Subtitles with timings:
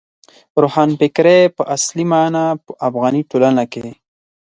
[0.61, 3.87] روښانفکرۍ په اصلي مانا په افغاني ټولنه کې.